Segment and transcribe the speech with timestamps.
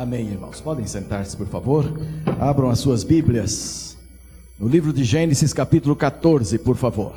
[0.00, 0.62] Amém, irmãos.
[0.62, 1.84] Podem sentar-se, por favor.
[2.40, 3.98] Abram as suas Bíblias.
[4.58, 7.14] No livro de Gênesis, capítulo 14, por favor.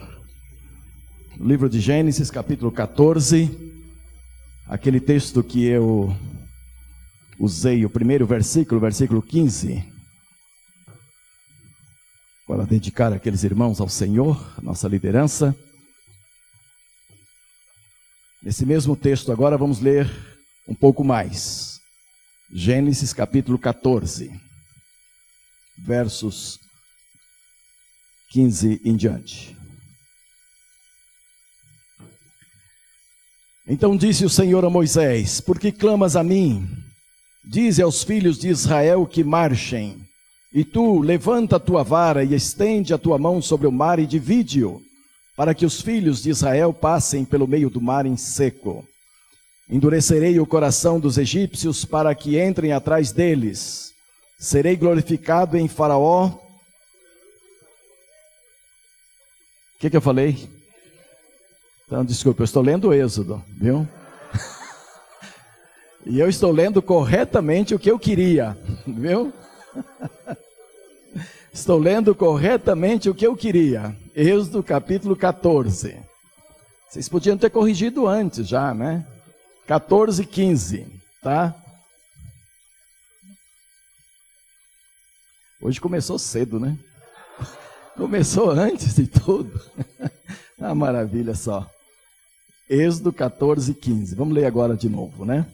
[1.38, 3.50] No livro de Gênesis, capítulo 14,
[4.68, 6.14] aquele texto que eu
[7.40, 9.82] usei, o primeiro versículo, versículo 15,
[12.46, 15.56] para dedicar aqueles irmãos ao Senhor, nossa liderança.
[18.44, 20.12] Nesse mesmo texto, agora vamos ler
[20.68, 21.73] um pouco mais.
[22.56, 24.32] Gênesis capítulo 14,
[25.76, 26.60] versos
[28.30, 29.58] 15 em diante.
[33.68, 36.70] Então disse o Senhor a Moisés: Por que clamas a mim?
[37.44, 40.06] Dize aos filhos de Israel que marchem.
[40.54, 44.06] E tu, levanta a tua vara e estende a tua mão sobre o mar e
[44.06, 44.80] divide-o,
[45.36, 48.88] para que os filhos de Israel passem pelo meio do mar em seco.
[49.70, 53.94] Endurecerei o coração dos egípcios para que entrem atrás deles.
[54.38, 56.28] Serei glorificado em Faraó.
[56.28, 56.40] O
[59.80, 60.50] que, que eu falei?
[61.86, 63.88] Então, desculpa, eu estou lendo o Êxodo, viu?
[66.06, 69.32] e eu estou lendo corretamente o que eu queria, viu?
[71.54, 73.96] estou lendo corretamente o que eu queria.
[74.14, 75.98] Êxodo capítulo 14.
[76.90, 79.06] Vocês podiam ter corrigido antes já, né?
[79.68, 80.86] 14, 15,
[81.22, 81.56] tá?
[85.62, 86.78] Hoje começou cedo, né?
[87.96, 89.62] Começou antes de tudo.
[90.60, 91.70] ah, maravilha só.
[92.70, 94.16] Êxodo 14, 15.
[94.16, 95.46] Vamos ler agora de novo, né?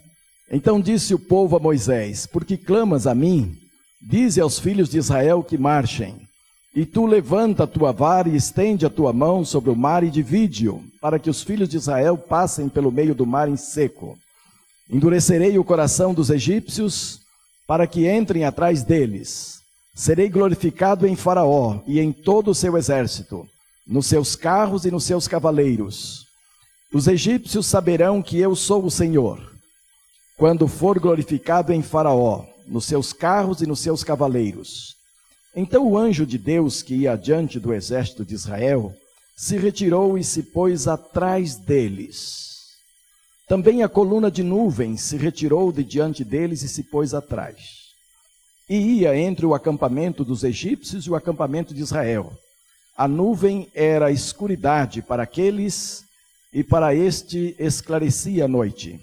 [0.49, 3.55] Então disse o povo a Moisés: Por que clamas a mim?
[4.01, 6.28] Dize aos filhos de Israel que marchem.
[6.75, 10.11] E tu levanta a tua vara e estende a tua mão sobre o mar e
[10.11, 14.17] divide-o, para que os filhos de Israel passem pelo meio do mar em seco.
[14.89, 17.21] Endurecerei o coração dos egípcios,
[17.67, 19.59] para que entrem atrás deles.
[19.95, 23.47] Serei glorificado em Faraó e em todo o seu exército,
[23.85, 26.25] nos seus carros e nos seus cavaleiros.
[26.93, 29.39] Os egípcios saberão que eu sou o Senhor,
[30.37, 34.98] quando for glorificado em Faraó, nos seus carros e nos seus cavaleiros.
[35.61, 38.95] Então o anjo de Deus que ia adiante do exército de Israel
[39.35, 42.77] se retirou e se pôs atrás deles.
[43.45, 47.57] Também a coluna de nuvens se retirou de diante deles e se pôs atrás.
[48.69, 52.31] E ia entre o acampamento dos egípcios e o acampamento de Israel.
[52.95, 56.05] A nuvem era escuridade para aqueles,
[56.53, 58.97] e para este esclarecia a noite.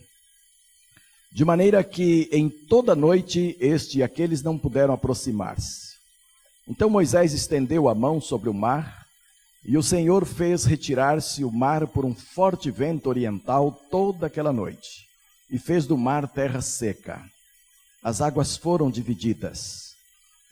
[1.30, 5.85] De maneira que em toda noite este e aqueles não puderam aproximar-se.
[6.69, 9.06] Então Moisés estendeu a mão sobre o mar,
[9.65, 15.06] e o Senhor fez retirar-se o mar por um forte vento oriental toda aquela noite,
[15.49, 17.22] e fez do mar terra seca.
[18.03, 19.94] As águas foram divididas.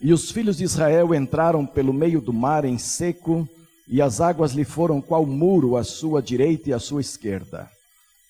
[0.01, 3.49] E os filhos de Israel entraram pelo meio do mar em seco,
[3.89, 7.69] e as águas lhe foram qual muro à sua direita e à sua esquerda.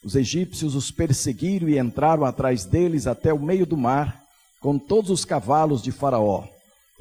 [0.03, 4.22] Os egípcios os perseguiram e entraram atrás deles até o meio do mar,
[4.61, 6.53] com todos os cavalos de Faraó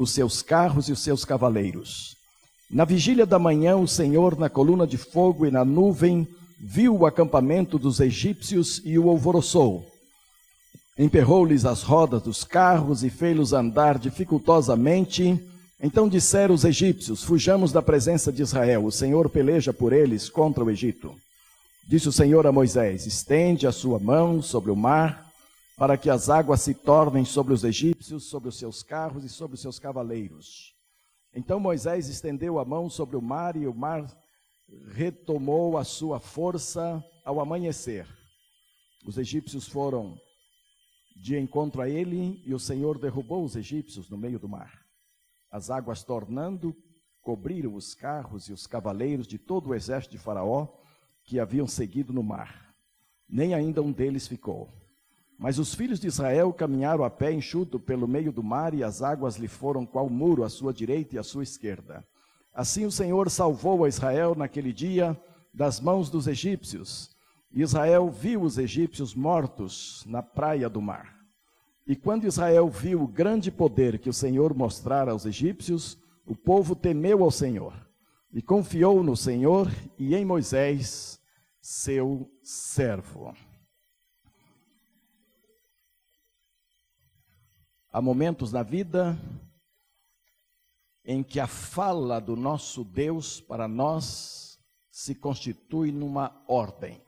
[0.03, 2.15] os seus carros e os seus cavaleiros.
[2.69, 6.27] Na vigília da manhã, o Senhor, na coluna de fogo e na nuvem,
[6.59, 9.85] viu o acampamento dos egípcios e o alvoroçou.
[10.97, 15.39] Emperrou-lhes as rodas dos carros e fez-los andar dificultosamente.
[15.81, 20.63] Então disseram os egípcios: Fujamos da presença de Israel, o Senhor peleja por eles contra
[20.63, 21.13] o Egito.
[21.87, 25.32] Disse o Senhor a Moisés: Estende a sua mão sobre o mar,
[25.77, 29.55] para que as águas se tornem sobre os egípcios, sobre os seus carros e sobre
[29.55, 30.73] os seus cavaleiros.
[31.33, 34.05] Então Moisés estendeu a mão sobre o mar e o mar
[34.91, 38.07] retomou a sua força ao amanhecer.
[39.05, 40.15] Os egípcios foram
[41.15, 44.83] de encontro a ele e o Senhor derrubou os egípcios no meio do mar.
[45.51, 46.75] As águas tornando
[47.21, 50.67] cobriram os carros e os cavaleiros de todo o exército de Faraó
[51.23, 52.75] que haviam seguido no mar.
[53.27, 54.82] Nem ainda um deles ficou.
[55.37, 59.01] Mas os filhos de Israel caminharam a pé enxuto pelo meio do mar, e as
[59.01, 62.05] águas lhe foram qual muro à sua direita e à sua esquerda.
[62.53, 65.19] Assim o Senhor salvou a Israel naquele dia
[65.53, 67.09] das mãos dos egípcios.
[67.51, 71.15] Israel viu os egípcios mortos na praia do mar.
[71.85, 76.75] E quando Israel viu o grande poder que o Senhor mostrara aos egípcios, o povo
[76.75, 77.73] temeu ao Senhor
[78.33, 81.19] e confiou no Senhor e em Moisés,
[81.61, 83.33] seu servo.
[87.95, 89.15] Há momentos na vida
[91.05, 94.59] em que a fala do nosso Deus para nós
[94.89, 96.99] se constitui numa ordem.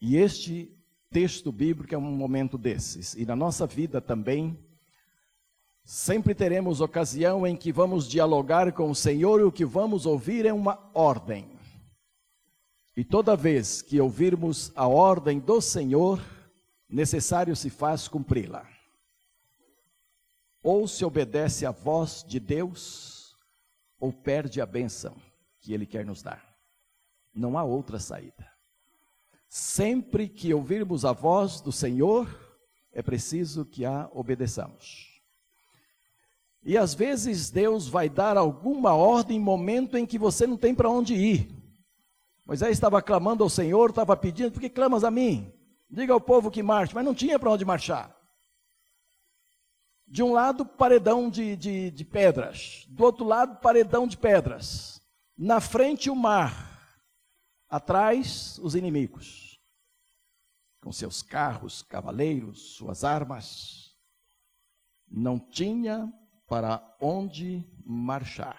[0.00, 0.72] E este
[1.10, 3.14] texto bíblico é um momento desses.
[3.14, 4.56] E na nossa vida também,
[5.82, 10.46] sempre teremos ocasião em que vamos dialogar com o Senhor e o que vamos ouvir
[10.46, 11.50] é uma ordem.
[12.96, 16.20] E toda vez que ouvirmos a ordem do Senhor,
[16.88, 18.66] necessário se faz cumpri-la.
[20.62, 23.36] Ou se obedece à voz de Deus,
[24.00, 25.16] ou perde a bênção
[25.60, 26.44] que Ele quer nos dar.
[27.34, 28.48] Não há outra saída.
[29.48, 32.28] Sempre que ouvirmos a voz do Senhor,
[32.92, 35.22] é preciso que a obedeçamos.
[36.62, 40.74] E às vezes Deus vai dar alguma ordem em momento em que você não tem
[40.74, 41.48] para onde ir.
[42.44, 45.52] Moisés estava clamando ao Senhor, estava pedindo, por que clamas a mim?
[45.90, 48.14] Diga ao povo que marche, mas não tinha para onde marchar.
[50.06, 55.00] De um lado, paredão de, de, de pedras, do outro lado, paredão de pedras.
[55.36, 56.68] Na frente, o mar
[57.68, 59.60] Atrás, os inimigos,
[60.80, 63.94] com seus carros, cavaleiros, suas armas.
[65.06, 66.10] Não tinha
[66.46, 68.58] para onde marchar.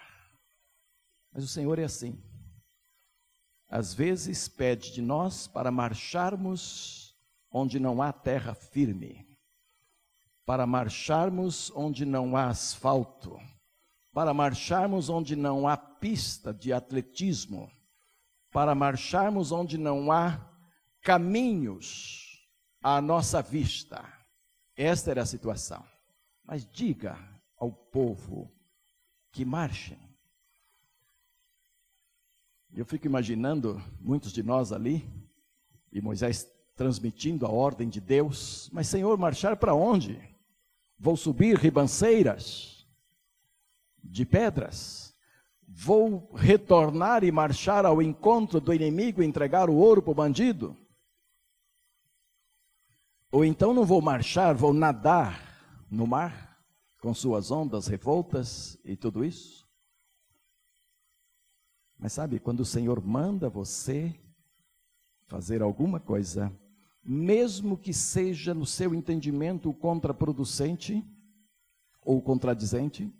[1.32, 2.22] Mas o Senhor é assim.
[3.68, 7.09] Às vezes pede de nós para marcharmos
[7.50, 9.26] onde não há terra firme,
[10.46, 13.38] para marcharmos onde não há asfalto,
[14.12, 17.70] para marcharmos onde não há pista de atletismo
[18.50, 20.40] para marcharmos onde não há
[21.02, 22.48] caminhos
[22.82, 24.04] à nossa vista.
[24.76, 25.84] Esta era a situação.
[26.44, 27.16] Mas diga
[27.56, 28.52] ao povo
[29.30, 29.98] que marchem.
[32.72, 35.08] Eu fico imaginando muitos de nós ali,
[35.92, 36.46] e Moisés
[36.80, 40.18] transmitindo a ordem de Deus, mas Senhor, marchar para onde?
[40.98, 42.88] Vou subir ribanceiras
[44.02, 45.14] de pedras?
[45.68, 50.74] Vou retornar e marchar ao encontro do inimigo e entregar o ouro para o bandido?
[53.30, 56.64] Ou então não vou marchar, vou nadar no mar,
[57.02, 59.68] com suas ondas revoltas e tudo isso?
[61.98, 64.18] Mas sabe, quando o Senhor manda você
[65.26, 66.50] fazer alguma coisa,
[67.02, 71.04] mesmo que seja no seu entendimento contraproducente
[72.02, 73.12] ou contradizente,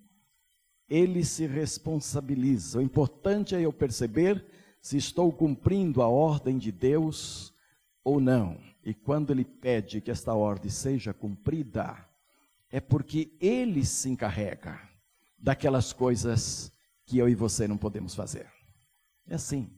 [0.89, 2.79] ele se responsabiliza.
[2.79, 4.45] O importante é eu perceber
[4.81, 7.55] se estou cumprindo a ordem de Deus
[8.03, 8.59] ou não.
[8.85, 12.09] E quando ele pede que esta ordem seja cumprida,
[12.71, 14.81] é porque ele se encarrega
[15.39, 16.73] daquelas coisas
[17.05, 18.51] que eu e você não podemos fazer.
[19.27, 19.71] É assim.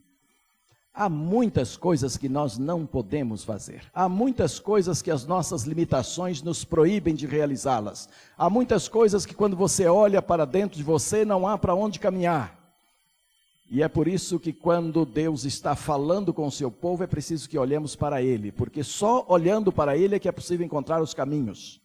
[0.95, 3.83] Há muitas coisas que nós não podemos fazer.
[3.95, 8.11] Há muitas coisas que as nossas limitações nos proíbem de realizá-las.
[8.37, 11.99] Há muitas coisas que quando você olha para dentro de você não há para onde
[11.99, 12.59] caminhar.
[13.71, 17.49] E é por isso que quando Deus está falando com o seu povo é preciso
[17.49, 21.15] que olhemos para ele, porque só olhando para ele é que é possível encontrar os
[21.15, 21.81] caminhos.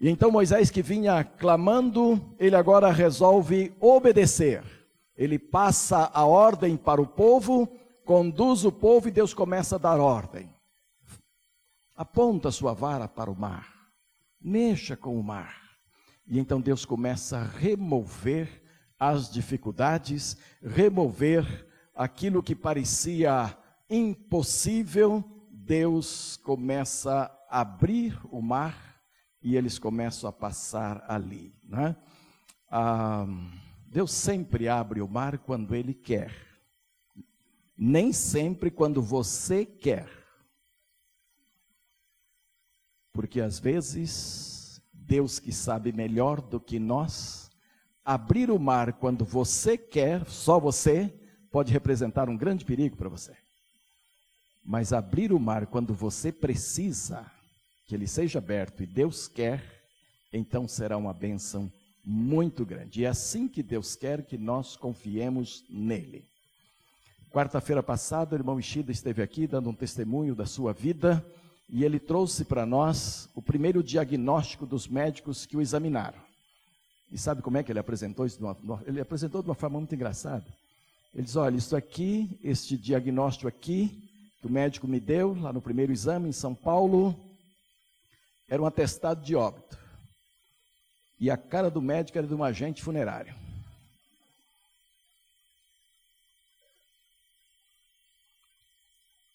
[0.00, 4.62] E então Moisés que vinha clamando, ele agora resolve obedecer
[5.20, 7.66] ele passa a ordem para o povo,
[8.06, 10.50] conduz o povo e Deus começa a dar ordem.
[11.94, 13.68] Aponta sua vara para o mar,
[14.40, 15.60] mexa com o mar.
[16.26, 18.62] E então Deus começa a remover
[18.98, 23.54] as dificuldades, remover aquilo que parecia
[23.90, 25.22] impossível.
[25.50, 29.02] Deus começa a abrir o mar
[29.42, 31.54] e eles começam a passar ali.
[31.62, 31.94] Né?
[32.70, 33.26] Ah,
[33.90, 36.32] Deus sempre abre o mar quando Ele quer,
[37.76, 40.08] nem sempre quando você quer.
[43.12, 47.50] Porque às vezes, Deus que sabe melhor do que nós,
[48.04, 51.12] abrir o mar quando você quer, só você,
[51.50, 53.36] pode representar um grande perigo para você.
[54.64, 57.28] Mas abrir o mar quando você precisa
[57.88, 59.64] que ele seja aberto e Deus quer,
[60.32, 61.68] então será uma bênção
[62.04, 63.00] muito grande.
[63.00, 66.24] E é assim que Deus quer que nós confiemos nele.
[67.30, 71.24] Quarta-feira passada, o irmão Ishida esteve aqui dando um testemunho da sua vida
[71.68, 76.18] e ele trouxe para nós o primeiro diagnóstico dos médicos que o examinaram.
[77.12, 78.38] E sabe como é que ele apresentou isso?
[78.86, 80.44] Ele apresentou de uma forma muito engraçada.
[81.14, 84.08] Ele diz: Olha, isso aqui, este diagnóstico aqui,
[84.40, 87.14] que o médico me deu lá no primeiro exame em São Paulo,
[88.48, 89.78] era um atestado de óbito.
[91.20, 93.34] E a cara do médico era de um agente funerário.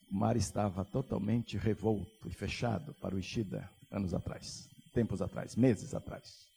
[0.10, 5.94] O mar estava totalmente revolto e fechado para o Ishida anos atrás, tempos atrás, meses
[5.94, 6.48] atrás.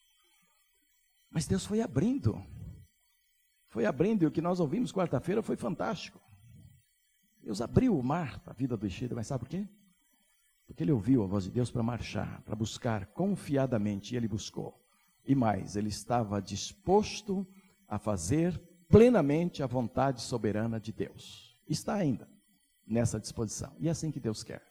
[1.31, 2.43] Mas Deus foi abrindo.
[3.69, 6.19] Foi abrindo, e o que nós ouvimos quarta-feira foi fantástico.
[7.43, 9.69] Deus abriu o mar da vida do Ishida, mas sabe por quê?
[10.67, 14.88] Porque ele ouviu a voz de Deus para marchar, para buscar confiadamente, e ele buscou.
[15.29, 17.47] E mais, ele estava disposto
[17.87, 18.59] a fazer
[18.89, 21.55] plenamente a vontade soberana de Deus.
[21.69, 22.27] Está ainda
[22.87, 23.77] nessa disposição.
[23.79, 24.63] E é assim que Deus quer.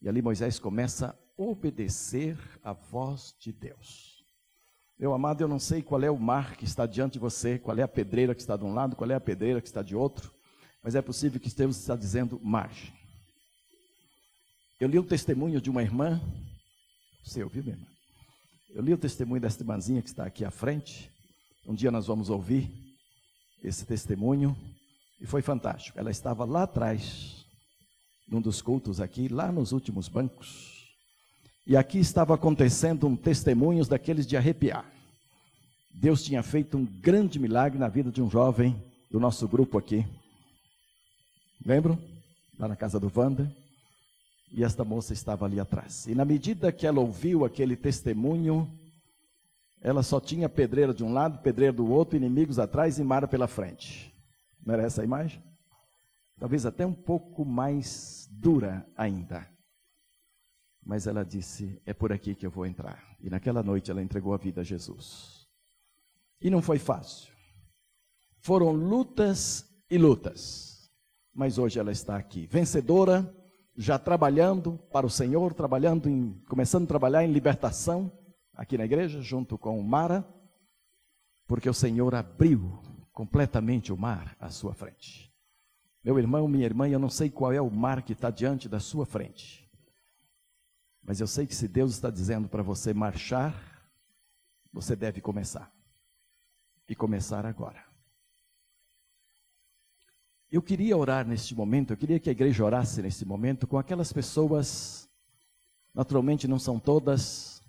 [0.00, 4.24] E ali Moisés começa a obedecer a voz de Deus.
[4.98, 7.76] Meu amado, eu não sei qual é o mar que está diante de você, qual
[7.76, 9.94] é a pedreira que está de um lado, qual é a pedreira que está de
[9.94, 10.32] outro,
[10.82, 12.94] mas é possível que Deus está dizendo marche.
[14.80, 16.18] Eu li o testemunho de uma irmã,
[17.22, 17.89] você ouviu, minha irmã?
[18.72, 21.10] Eu li o testemunho desta irmãzinha que está aqui à frente.
[21.66, 22.70] Um dia nós vamos ouvir
[23.64, 24.56] esse testemunho
[25.20, 25.98] e foi fantástico.
[25.98, 27.44] Ela estava lá atrás,
[28.28, 30.88] num dos cultos aqui, lá nos últimos bancos.
[31.66, 34.84] E aqui estava acontecendo um testemunho daqueles de arrepiar.
[35.92, 40.06] Deus tinha feito um grande milagre na vida de um jovem do nosso grupo aqui.
[41.66, 41.98] Lembram?
[42.56, 43.52] Lá na casa do Wanda.
[44.52, 46.06] E esta moça estava ali atrás.
[46.06, 48.68] E na medida que ela ouviu aquele testemunho,
[49.80, 53.46] ela só tinha pedreira de um lado, pedreira do outro, inimigos atrás e mara pela
[53.46, 54.12] frente.
[54.64, 55.42] Não era essa a imagem?
[56.38, 59.48] Talvez até um pouco mais dura ainda.
[60.84, 63.16] Mas ela disse: É por aqui que eu vou entrar.
[63.20, 65.46] E naquela noite ela entregou a vida a Jesus.
[66.40, 67.32] E não foi fácil.
[68.40, 70.90] Foram lutas e lutas.
[71.32, 73.32] Mas hoje ela está aqui, vencedora
[73.80, 78.12] já trabalhando para o Senhor, trabalhando em, começando a trabalhar em libertação
[78.52, 80.22] aqui na igreja, junto com o Mara,
[81.46, 82.78] porque o Senhor abriu
[83.10, 85.34] completamente o mar à sua frente.
[86.04, 88.78] Meu irmão, minha irmã, eu não sei qual é o mar que está diante da
[88.78, 89.66] sua frente,
[91.02, 93.54] mas eu sei que se Deus está dizendo para você marchar,
[94.70, 95.72] você deve começar.
[96.86, 97.89] E começar agora.
[100.52, 104.12] Eu queria orar neste momento, eu queria que a igreja orasse neste momento com aquelas
[104.12, 105.08] pessoas,
[105.94, 107.62] naturalmente não são todas,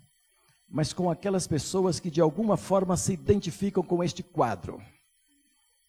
[0.67, 4.81] mas com aquelas pessoas que de alguma forma se identificam com este quadro.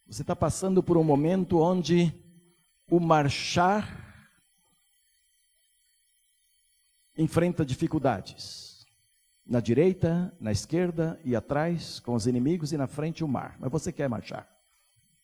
[0.05, 2.13] Você está passando por um momento onde
[2.87, 4.29] o marchar
[7.17, 8.85] enfrenta dificuldades.
[9.43, 13.57] Na direita, na esquerda e atrás, com os inimigos, e na frente o mar.
[13.59, 14.53] Mas você quer marchar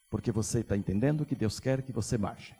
[0.10, 2.56] porque você está entendendo que Deus quer que você marche.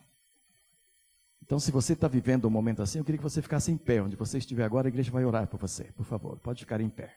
[1.42, 4.00] Então, se você está vivendo um momento assim, eu queria que você ficasse em pé.
[4.00, 5.84] Onde você estiver agora, a igreja vai orar por você.
[5.92, 7.12] Por favor, pode ficar em pé.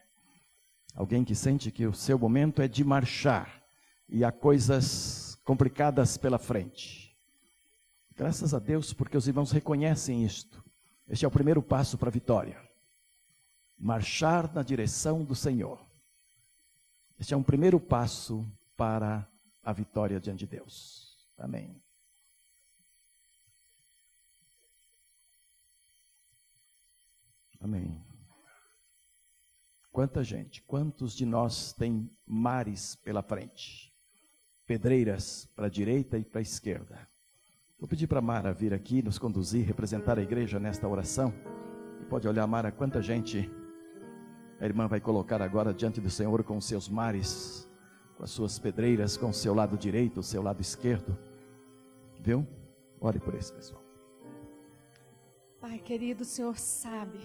[0.96, 3.64] Alguém que sente que o seu momento é de marchar
[4.10, 7.16] e há coisas complicadas pela frente.
[8.16, 10.64] Graças a Deus, porque os irmãos reconhecem isto.
[11.08, 12.60] Este é o primeiro passo para a vitória.
[13.78, 15.80] Marchar na direção do Senhor.
[17.20, 19.28] Este é um primeiro passo para
[19.64, 21.18] a vitória diante de Deus.
[21.38, 21.82] Amém.
[27.62, 28.04] Amém.
[29.90, 33.94] Quanta gente, quantos de nós tem mares pela frente?
[34.66, 37.08] Pedreiras para a direita e para a esquerda.
[37.80, 41.34] Vou pedir para Mara vir aqui nos conduzir, representar a igreja nesta oração.
[42.02, 43.50] E pode olhar, Mara, quanta gente
[44.60, 47.70] a irmã vai colocar agora diante do Senhor com seus mares
[48.24, 51.18] com as suas pedreiras, com o seu lado direito, o seu lado esquerdo.
[52.22, 52.48] Viu?
[53.02, 53.84] Ore por esse pessoal.
[55.60, 57.20] Pai querido, o Senhor sabe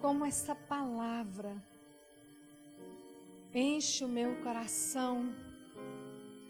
[0.00, 1.54] como essa palavra
[3.54, 5.34] enche o meu coração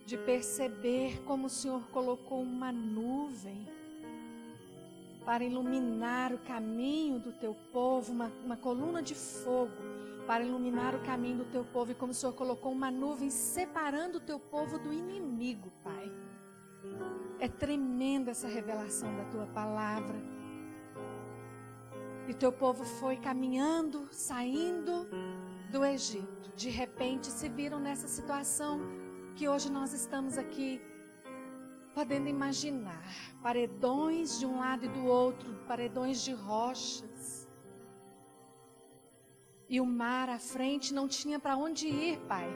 [0.07, 3.67] de perceber como o Senhor colocou uma nuvem
[5.25, 11.01] para iluminar o caminho do teu povo, uma, uma coluna de fogo para iluminar o
[11.01, 14.79] caminho do teu povo, e como o Senhor colocou uma nuvem separando o teu povo
[14.79, 16.13] do inimigo, Pai.
[17.41, 20.19] É tremenda essa revelação da tua palavra.
[22.29, 25.09] E teu povo foi caminhando, saindo
[25.73, 26.53] do Egito.
[26.55, 28.83] De repente se viram nessa situação
[29.35, 30.79] que hoje nós estamos aqui
[31.95, 33.03] podendo imaginar
[33.43, 37.08] paredões de um lado e do outro, paredões de rochas
[39.69, 42.49] e o mar à frente não tinha para onde ir, Pai.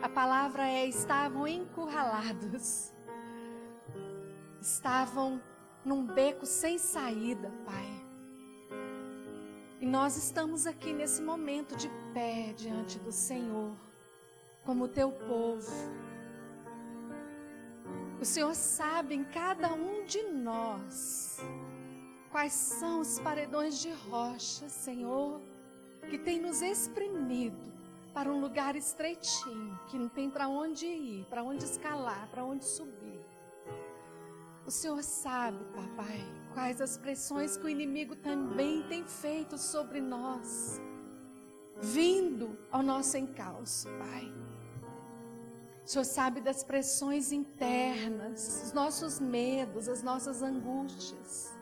[0.00, 2.94] A palavra é: estavam encurralados,
[4.60, 5.42] estavam
[5.84, 8.00] num beco sem saída, Pai.
[9.80, 13.74] E nós estamos aqui nesse momento de pé diante do Senhor,
[14.62, 15.72] como teu povo.
[18.20, 21.38] O Senhor sabe em cada um de nós
[22.30, 25.40] quais são os paredões de rocha, Senhor
[26.08, 27.70] que tem nos exprimido
[28.12, 32.64] para um lugar estreitinho, que não tem para onde ir, para onde escalar, para onde
[32.64, 33.20] subir.
[34.66, 40.80] O Senhor sabe, papai, quais as pressões que o inimigo também tem feito sobre nós,
[41.80, 44.32] vindo ao nosso encalço, Pai.
[45.84, 51.52] O Senhor sabe das pressões internas, os nossos medos, as nossas angústias,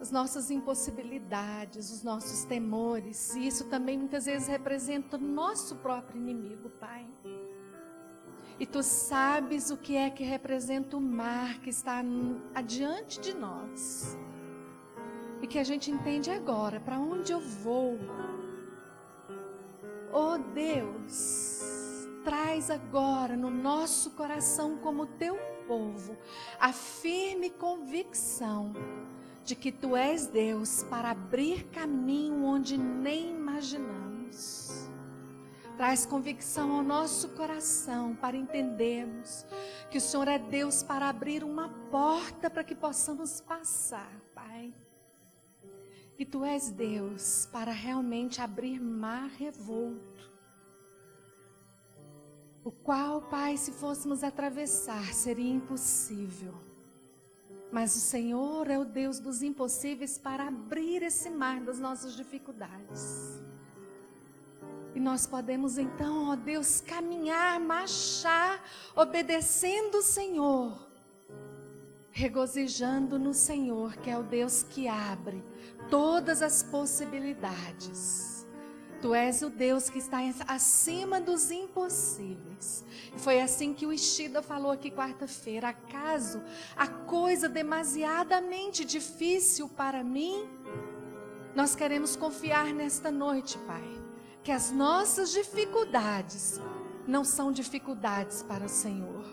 [0.00, 3.34] as nossas impossibilidades, os nossos temores.
[3.34, 7.06] E isso também muitas vezes representa o nosso próprio inimigo, Pai.
[8.58, 12.02] E tu sabes o que é que representa o mar que está
[12.54, 14.16] adiante de nós.
[15.42, 17.98] E que a gente entende agora para onde eu vou.
[20.12, 26.16] Oh Deus, traz agora no nosso coração, como teu povo,
[26.58, 28.72] a firme convicção
[29.50, 34.88] de que tu és Deus para abrir caminho onde nem imaginamos.
[35.76, 39.44] Traz convicção ao nosso coração para entendermos
[39.90, 44.72] que o Senhor é Deus para abrir uma porta para que possamos passar, Pai.
[46.14, 50.30] Que tu és Deus para realmente abrir mar revolto.
[52.62, 56.69] O qual, Pai, se fôssemos atravessar, seria impossível.
[57.70, 63.40] Mas o Senhor é o Deus dos impossíveis para abrir esse mar das nossas dificuldades.
[64.94, 68.60] E nós podemos então, ó Deus, caminhar, marchar,
[68.96, 70.90] obedecendo o Senhor,
[72.10, 75.44] regozijando no Senhor, que é o Deus que abre
[75.88, 78.29] todas as possibilidades.
[79.00, 82.84] Tu és o Deus que está acima dos impossíveis.
[83.16, 85.68] Foi assim que o Ishida falou aqui quarta-feira.
[85.68, 86.42] Acaso
[86.76, 90.48] a coisa demasiadamente difícil para mim?
[91.54, 94.00] Nós queremos confiar nesta noite, Pai
[94.42, 96.60] que as nossas dificuldades
[97.06, 99.24] não são dificuldades para o Senhor.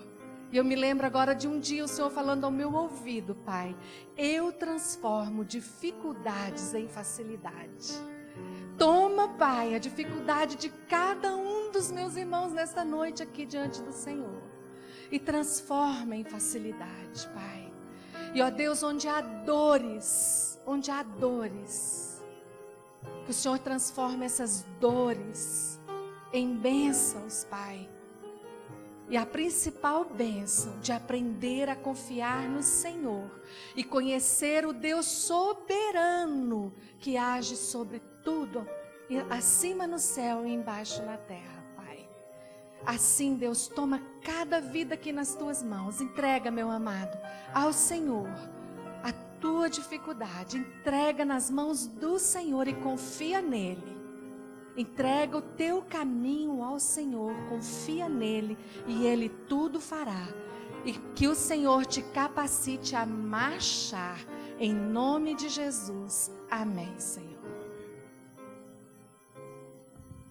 [0.51, 3.75] E eu me lembro agora de um dia o Senhor falando ao meu ouvido, Pai,
[4.17, 7.93] eu transformo dificuldades em facilidade.
[8.77, 13.91] Toma, Pai, a dificuldade de cada um dos meus irmãos nesta noite aqui diante do
[13.91, 14.43] Senhor
[15.11, 17.73] e transforma em facilidade, Pai.
[18.35, 22.23] E ó Deus, onde há dores, onde há dores,
[23.25, 25.79] que o Senhor transforme essas dores
[26.31, 27.89] em bênçãos, Pai.
[29.09, 33.41] E a principal bênção de aprender a confiar no Senhor
[33.75, 38.67] e conhecer o Deus soberano que age sobre tudo,
[39.29, 42.09] acima no céu e embaixo na terra, Pai.
[42.85, 47.17] Assim, Deus, toma cada vida aqui nas tuas mãos, entrega, meu amado,
[47.53, 48.27] ao Senhor
[49.39, 53.97] tua dificuldade, entrega nas mãos do Senhor e confia nele.
[54.75, 60.27] Entrega o teu caminho ao Senhor, confia nele e ele tudo fará.
[60.85, 64.19] E que o Senhor te capacite a marchar
[64.59, 66.31] em nome de Jesus.
[66.49, 67.36] Amém, Senhor.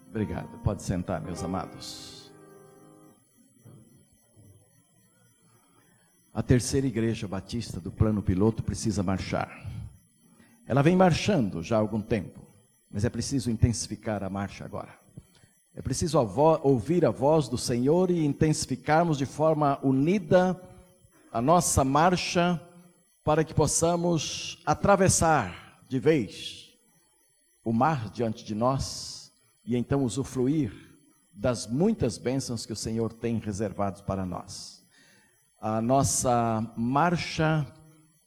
[0.09, 0.59] Obrigado.
[0.59, 2.33] Pode sentar, meus amados.
[6.33, 9.51] A terceira igreja batista do plano piloto precisa marchar.
[10.66, 12.40] Ela vem marchando já há algum tempo,
[12.90, 14.99] mas é preciso intensificar a marcha agora.
[15.75, 20.61] É preciso ouvir a voz do Senhor e intensificarmos de forma unida
[21.33, 22.61] a nossa marcha
[23.23, 26.79] para que possamos atravessar de vez
[27.64, 29.26] o mar diante de nós
[29.67, 30.73] e então usufruir
[31.33, 34.83] das muitas bênçãos que o Senhor tem reservados para nós.
[35.61, 37.67] A nossa marcha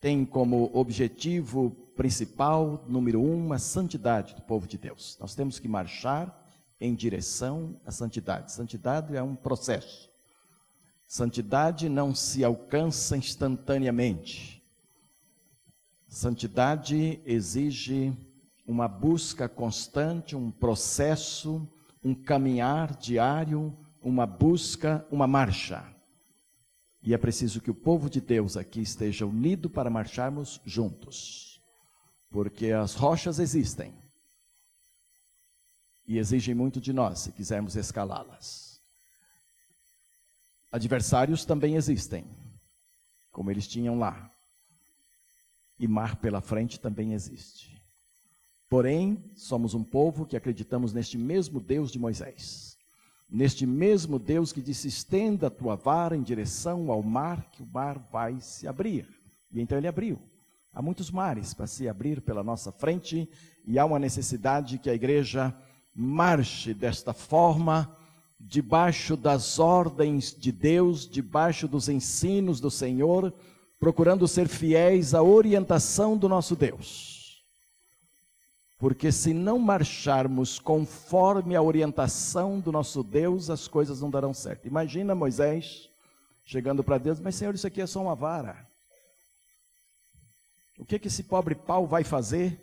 [0.00, 5.16] tem como objetivo principal, número um, a santidade do povo de Deus.
[5.20, 6.36] Nós temos que marchar
[6.80, 8.52] em direção à santidade.
[8.52, 10.08] Santidade é um processo.
[11.06, 14.62] Santidade não se alcança instantaneamente.
[16.08, 18.16] Santidade exige
[18.70, 21.68] uma busca constante, um processo,
[22.04, 25.84] um caminhar diário, uma busca, uma marcha.
[27.02, 31.60] E é preciso que o povo de Deus aqui esteja unido para marcharmos juntos.
[32.30, 33.92] Porque as rochas existem.
[36.06, 38.80] E exigem muito de nós se quisermos escalá-las.
[40.70, 42.24] Adversários também existem,
[43.32, 44.32] como eles tinham lá.
[45.76, 47.79] E mar pela frente também existe.
[48.70, 52.70] Porém, somos um povo que acreditamos neste mesmo Deus de Moisés
[53.30, 57.66] neste mesmo Deus que disse: estenda a tua vara em direção ao mar, que o
[57.66, 59.06] mar vai se abrir.
[59.52, 60.18] E então ele abriu.
[60.72, 63.28] Há muitos mares para se abrir pela nossa frente
[63.66, 65.54] e há uma necessidade que a igreja
[65.94, 67.96] marche desta forma,
[68.38, 73.34] debaixo das ordens de Deus, debaixo dos ensinos do Senhor,
[73.80, 77.19] procurando ser fiéis à orientação do nosso Deus.
[78.80, 84.66] Porque se não marcharmos conforme a orientação do nosso Deus, as coisas não darão certo.
[84.66, 85.90] Imagina Moisés
[86.42, 88.66] chegando para Deus, mas Senhor, isso aqui é só uma vara.
[90.78, 92.58] O que, que esse pobre pau vai fazer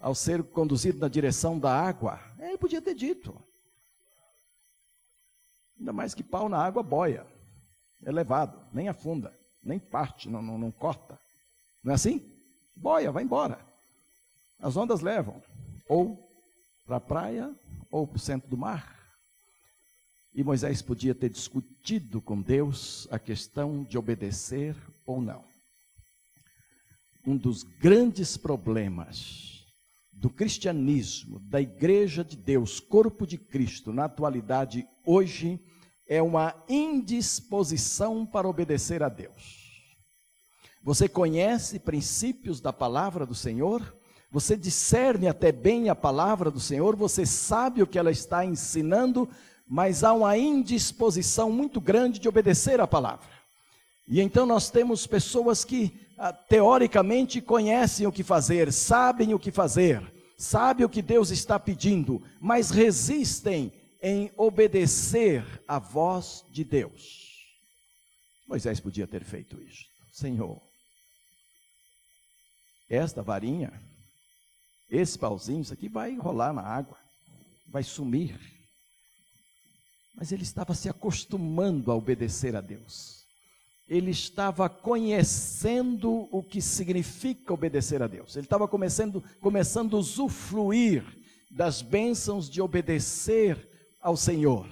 [0.00, 2.18] ao ser conduzido na direção da água?
[2.40, 3.40] Ele podia ter dito.
[5.78, 7.24] Ainda mais que pau na água boia,
[8.02, 11.16] é levado, nem afunda, nem parte, não, não, não corta.
[11.80, 12.28] Não é assim?
[12.74, 13.64] Boia, vai embora.
[14.58, 15.40] As ondas levam
[15.90, 16.16] ou
[16.86, 17.52] para a praia
[17.90, 18.96] ou para o centro do mar.
[20.32, 25.44] E Moisés podia ter discutido com Deus a questão de obedecer ou não.
[27.26, 29.66] Um dos grandes problemas
[30.12, 35.60] do cristianismo, da igreja de Deus, corpo de Cristo, na atualidade, hoje,
[36.06, 39.96] é uma indisposição para obedecer a Deus.
[40.84, 43.99] Você conhece princípios da palavra do Senhor?
[44.30, 46.94] Você discerne até bem a palavra do Senhor?
[46.96, 49.28] Você sabe o que ela está ensinando?
[49.72, 53.30] mas há uma indisposição muito grande de obedecer a palavra.
[54.08, 59.52] E então nós temos pessoas que ah, teoricamente conhecem o que fazer, sabem o que
[59.52, 60.02] fazer,
[60.36, 67.46] sabem o que Deus está pedindo, mas resistem em obedecer a voz de Deus.
[68.48, 69.84] Moisés podia ter feito isso.
[70.10, 70.60] Senhor,
[72.88, 73.72] esta varinha,
[74.90, 76.96] esse pauzinho, isso aqui vai rolar na água,
[77.66, 78.38] vai sumir.
[80.14, 83.24] Mas ele estava se acostumando a obedecer a Deus.
[83.88, 88.36] Ele estava conhecendo o que significa obedecer a Deus.
[88.36, 91.04] Ele estava começando, começando a usufruir
[91.50, 93.68] das bênçãos de obedecer
[94.00, 94.68] ao Senhor.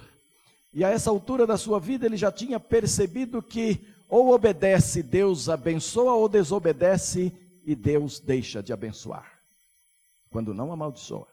[0.73, 5.49] E a essa altura da sua vida ele já tinha percebido que ou obedece, Deus
[5.49, 7.31] abençoa, ou desobedece
[7.63, 9.38] e Deus deixa de abençoar.
[10.29, 11.27] Quando não amaldiçoa.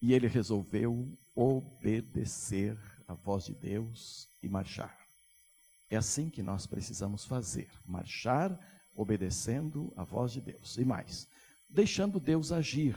[0.00, 4.96] E ele resolveu obedecer a voz de Deus e marchar.
[5.90, 8.58] É assim que nós precisamos fazer: marchar
[8.94, 10.76] obedecendo a voz de Deus.
[10.76, 11.28] E mais,
[11.68, 12.96] deixando Deus agir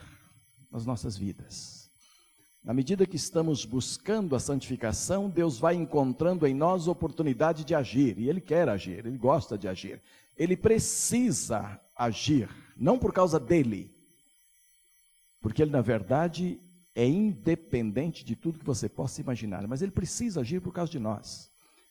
[0.70, 1.90] nas nossas vidas.
[2.62, 8.18] Na medida que estamos buscando a santificação, Deus vai encontrando em nós oportunidade de agir,
[8.18, 10.02] e Ele quer agir, Ele gosta de agir.
[10.38, 13.94] Ele precisa agir, não por causa dele,
[15.40, 16.60] porque Ele, na verdade,
[16.98, 20.98] é independente de tudo que você possa imaginar, mas ele precisa agir por causa de
[20.98, 21.48] nós.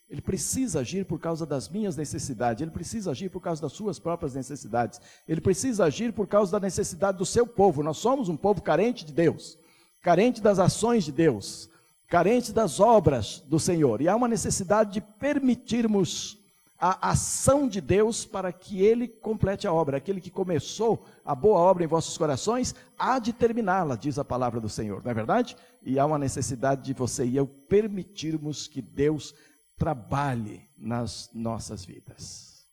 [0.10, 4.00] Ele precisa agir por causa das minhas necessidades, ele precisa agir por causa das suas
[4.00, 7.82] próprias necessidades, ele precisa agir por causa da necessidade do seu povo.
[7.82, 9.58] Nós somos um povo carente de Deus,
[10.02, 11.70] carente das ações de Deus,
[12.10, 16.37] carente das obras do Senhor, e há uma necessidade de permitirmos
[16.80, 19.98] a ação de Deus para que ele complete a obra.
[19.98, 24.60] Aquele que começou a boa obra em vossos corações, há de terminá-la, diz a palavra
[24.60, 25.56] do Senhor, não é verdade?
[25.82, 29.34] E há uma necessidade de você e eu permitirmos que Deus
[29.76, 32.68] trabalhe nas nossas vidas.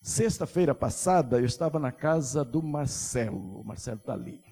[0.00, 4.42] Sexta-feira passada, eu estava na casa do Marcelo, o Marcelo está ali.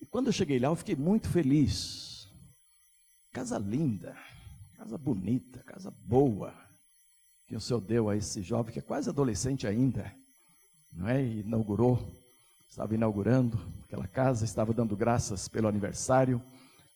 [0.00, 2.30] E quando eu cheguei lá, eu fiquei muito feliz.
[3.32, 4.16] Casa linda,
[4.76, 6.65] casa bonita, casa boa
[7.46, 10.12] que o Senhor deu a esse jovem que é quase adolescente ainda,
[10.92, 11.22] não é?
[11.22, 12.02] E inaugurou,
[12.68, 16.42] estava inaugurando aquela casa, estava dando graças pelo aniversário,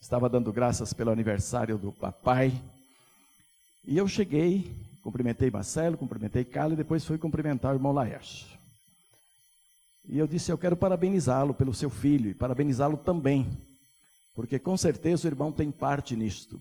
[0.01, 2.53] estava dando graças pelo aniversário do papai.
[3.85, 8.59] E eu cheguei, cumprimentei Marcelo, cumprimentei Carlos e depois fui cumprimentar o irmão Laércio.
[10.09, 13.47] E eu disse: Eu quero parabenizá-lo pelo seu filho e parabenizá-lo também,
[14.35, 16.61] porque com certeza o irmão tem parte nisto.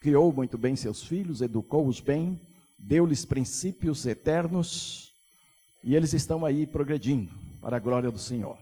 [0.00, 2.40] Criou muito bem seus filhos, educou-os bem,
[2.78, 5.12] deu-lhes princípios eternos
[5.82, 8.56] e eles estão aí progredindo para a glória do Senhor.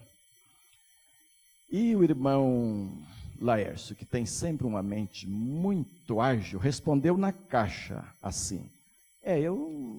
[1.70, 2.90] E o irmão
[3.40, 8.70] Laércio, que tem sempre uma mente muito ágil, respondeu na caixa assim:
[9.22, 9.57] É, eu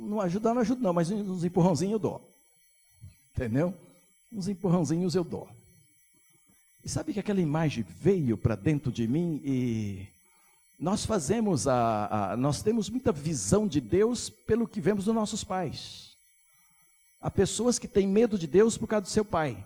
[0.09, 2.33] não ajudo, não ajudo, não, mas uns empurrãozinhos eu dou.
[3.35, 3.73] Entendeu?
[4.31, 5.47] Uns empurrãozinhos eu dou.
[6.83, 10.07] E sabe que aquela imagem veio para dentro de mim e
[10.79, 15.43] nós fazemos a, a, nós temos muita visão de Deus pelo que vemos dos nossos
[15.43, 16.15] pais.
[17.19, 19.63] Há pessoas que têm medo de Deus por causa do seu pai,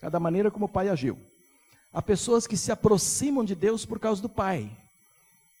[0.00, 1.18] cada maneira como o pai agiu.
[1.92, 4.70] Há pessoas que se aproximam de Deus por causa do pai.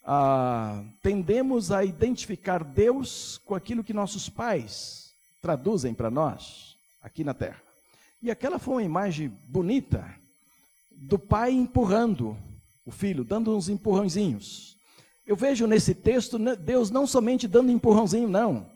[0.04, 7.32] Ah, tendemos a identificar Deus com aquilo que nossos pais traduzem para nós aqui na
[7.32, 7.62] terra.
[8.20, 10.14] E aquela foi uma imagem bonita
[10.90, 12.36] do pai empurrando
[12.84, 14.73] o filho, dando uns empurrãozinhos.
[15.26, 18.66] Eu vejo nesse texto né, Deus não somente dando empurrãozinho, não.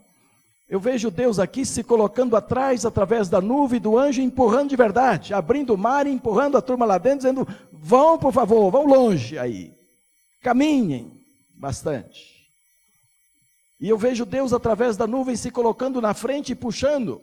[0.68, 5.32] Eu vejo Deus aqui se colocando atrás, através da nuvem do anjo, empurrando de verdade,
[5.32, 9.38] abrindo o mar e empurrando a turma lá dentro, dizendo: vão, por favor, vão longe
[9.38, 9.74] aí.
[10.42, 11.10] Caminhem
[11.54, 12.38] bastante.
[13.80, 17.22] E eu vejo Deus através da nuvem se colocando na frente e puxando,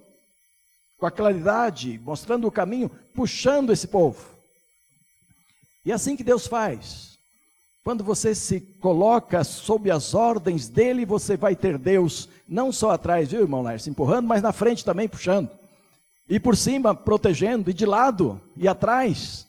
[0.97, 4.25] com a claridade, mostrando o caminho, puxando esse povo.
[5.85, 7.14] E é assim que Deus faz.
[7.85, 13.29] Quando você se coloca sob as ordens dele, você vai ter Deus não só atrás,
[13.29, 15.51] viu, irmão Lércio, empurrando, mas na frente também puxando.
[16.27, 19.45] E por cima protegendo, e de lado e atrás.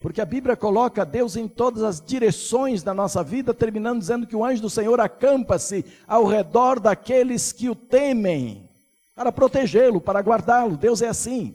[0.00, 4.34] Porque a Bíblia coloca Deus em todas as direções da nossa vida, terminando dizendo que
[4.34, 8.70] o anjo do Senhor acampa-se ao redor daqueles que o temem,
[9.14, 10.78] para protegê-lo, para guardá-lo.
[10.78, 11.54] Deus é assim.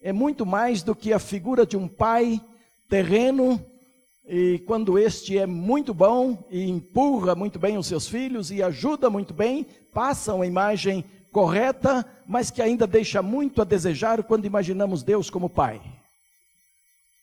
[0.00, 2.40] É muito mais do que a figura de um pai
[2.88, 3.62] terreno
[4.32, 9.10] e quando este é muito bom e empurra muito bem os seus filhos e ajuda
[9.10, 15.02] muito bem, passa uma imagem correta, mas que ainda deixa muito a desejar quando imaginamos
[15.02, 15.80] Deus como Pai.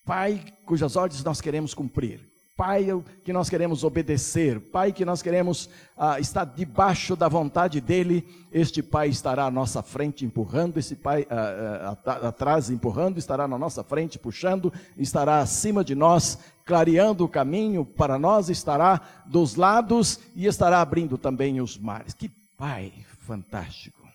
[0.06, 2.20] Pai cujas ordens nós queremos cumprir.
[2.58, 2.88] Pai
[3.24, 8.82] que nós queremos obedecer, Pai que nós queremos ah, estar debaixo da vontade dEle, este
[8.82, 13.84] Pai estará à nossa frente empurrando, esse Pai ah, ah, atrás empurrando, estará na nossa
[13.84, 20.46] frente puxando, estará acima de nós, clareando o caminho para nós, estará dos lados e
[20.46, 22.14] estará abrindo também os mares.
[22.14, 24.06] Que Pai fantástico!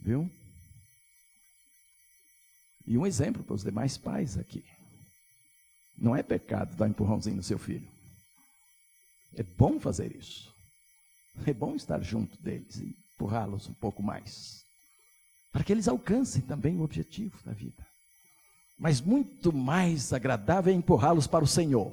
[0.00, 0.30] Viu?
[2.86, 4.62] E um exemplo para os demais pais aqui.
[5.96, 7.88] Não é pecado dar um empurrãozinho no seu filho.
[9.34, 10.52] É bom fazer isso.
[11.46, 14.62] É bom estar junto deles e empurrá-los um pouco mais.
[15.52, 17.93] Para que eles alcancem também o objetivo da vida.
[18.84, 21.90] Mas muito mais agradável é empurrá-los para o Senhor.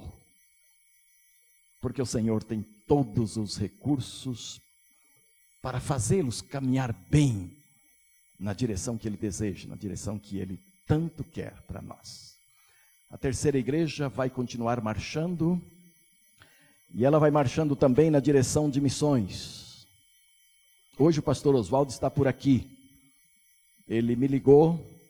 [1.80, 4.60] Porque o Senhor tem todos os recursos
[5.62, 7.49] para fazê-los caminhar bem
[8.38, 12.36] na direção que Ele deseja, na direção que Ele tanto quer para nós.
[13.10, 15.62] A terceira igreja vai continuar marchando,
[16.93, 19.88] e ela vai marchando também na direção de missões.
[20.99, 22.69] Hoje o pastor Oswaldo está por aqui.
[23.88, 25.00] Ele me ligou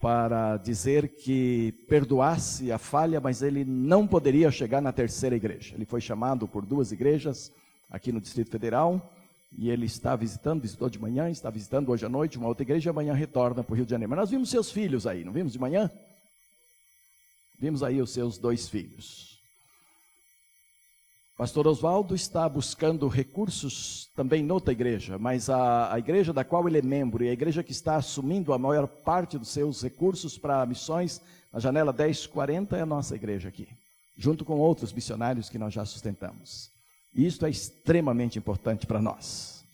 [0.00, 5.74] para dizer que perdoasse a falha, mas ele não poderia chegar na terceira igreja.
[5.74, 7.52] Ele foi chamado por duas igrejas
[7.90, 9.12] aqui no Distrito Federal
[9.56, 12.90] e ele está visitando, visitou de manhã, está visitando hoje à noite uma outra igreja,
[12.90, 14.08] amanhã retorna para o Rio de Janeiro.
[14.08, 15.90] Mas nós vimos seus filhos aí, não vimos de manhã?
[17.58, 19.29] Vimos aí os seus dois filhos.
[21.40, 26.76] Pastor Oswaldo está buscando recursos também noutra igreja, mas a, a, igreja da qual ele
[26.76, 30.66] é membro e a igreja que está assumindo a maior parte dos seus recursos para
[30.66, 31.18] missões,
[31.50, 33.66] na janela 1040, é a nossa igreja aqui,
[34.18, 36.70] junto com outros missionários que nós já sustentamos.
[37.14, 39.64] E isso é extremamente importante para nós.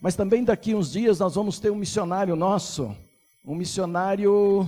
[0.00, 2.96] Mas também daqui uns dias nós vamos ter um missionário nosso,
[3.44, 4.66] um missionário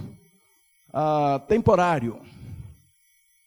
[0.92, 2.20] ah, temporário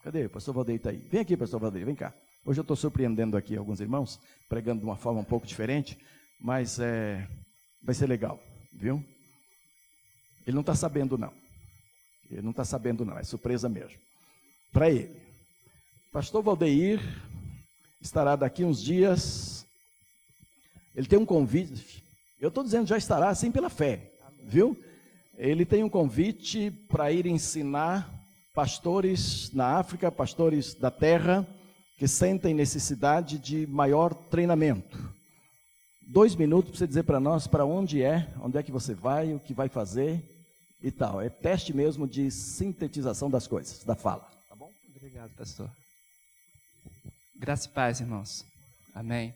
[0.03, 0.25] Cadê?
[0.25, 1.05] O pastor Valdeir está aí.
[1.11, 2.13] Vem aqui, pastor Valdeir, vem cá.
[2.47, 5.97] Hoje eu estou surpreendendo aqui alguns irmãos, pregando de uma forma um pouco diferente,
[6.39, 7.27] mas é,
[7.83, 8.39] vai ser legal,
[8.71, 9.03] viu?
[10.45, 11.33] Ele não está sabendo, não.
[12.31, 13.17] Ele não está sabendo, não.
[13.17, 13.99] É surpresa mesmo.
[14.71, 15.13] Para ele.
[16.09, 17.01] Pastor Valdeir
[17.99, 19.67] estará daqui uns dias.
[20.95, 22.01] Ele tem um convite.
[22.39, 24.09] Eu estou dizendo já estará assim pela fé,
[24.45, 24.81] viu?
[25.37, 28.09] Ele tem um convite para ir ensinar
[28.55, 31.45] pastores na África, pastores da terra,
[31.97, 35.13] que sentem necessidade de maior treinamento.
[36.01, 39.33] Dois minutos para você dizer para nós para onde é, onde é que você vai,
[39.33, 40.23] o que vai fazer
[40.81, 41.19] e tal.
[41.19, 44.29] É teste mesmo de sintetização das coisas, da fala.
[44.47, 44.71] Tá bom?
[44.95, 45.69] Obrigado, pastor.
[47.35, 48.45] Graça e paz, irmãos.
[48.93, 49.33] Amém.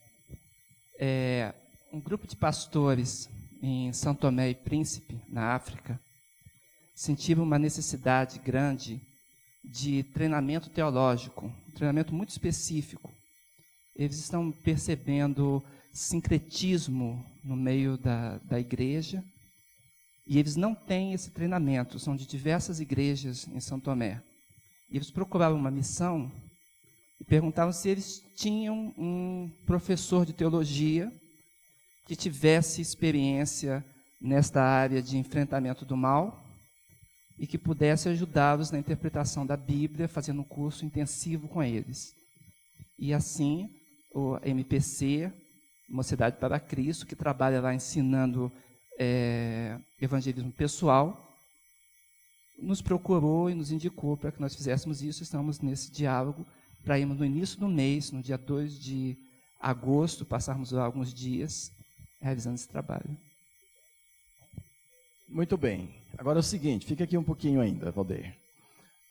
[0.99, 1.53] É,
[1.91, 3.27] um grupo de pastores
[3.61, 5.99] em São Tomé e Príncipe, na África,
[6.95, 9.01] sentiram uma necessidade grande
[9.63, 13.13] de treinamento teológico, um treinamento muito específico.
[13.95, 19.23] Eles estão percebendo sincretismo no meio da, da igreja
[20.25, 24.21] e eles não têm esse treinamento, são de diversas igrejas em São Tomé.
[24.89, 26.31] E eles procuravam uma missão
[27.19, 31.11] e perguntavam se eles tinham um professor de teologia
[32.05, 33.85] que tivesse experiência
[34.19, 36.41] nesta área de enfrentamento do mal
[37.41, 42.13] e que pudesse ajudá-los na interpretação da Bíblia, fazendo um curso intensivo com eles.
[42.99, 43.67] E assim,
[44.13, 45.33] o MPC,
[45.89, 48.51] Mocidade para Cristo, que trabalha lá ensinando
[48.99, 51.35] é, evangelismo pessoal,
[52.61, 55.23] nos procurou e nos indicou para que nós fizéssemos isso.
[55.23, 56.45] Estamos nesse diálogo
[56.83, 59.17] para irmos no início do mês, no dia 2 de
[59.59, 61.71] agosto, passarmos alguns dias
[62.21, 63.17] realizando esse trabalho.
[65.27, 66.00] Muito bem.
[66.21, 68.35] Agora é o seguinte, fica aqui um pouquinho ainda, Valdeir.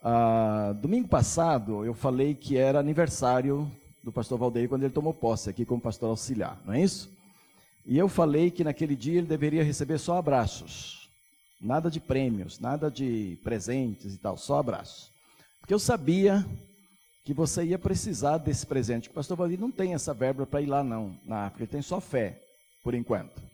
[0.00, 3.68] Ah, domingo passado eu falei que era aniversário
[4.00, 7.10] do pastor Valdeir quando ele tomou posse aqui como pastor auxiliar, não é isso?
[7.84, 11.10] E eu falei que naquele dia ele deveria receber só abraços,
[11.60, 15.10] nada de prêmios, nada de presentes e tal, só abraços.
[15.58, 16.46] Porque eu sabia
[17.24, 19.10] que você ia precisar desse presente.
[19.10, 21.82] O pastor Valdir não tem essa verba para ir lá não, na África, ele tem
[21.82, 22.40] só fé,
[22.84, 23.42] por enquanto.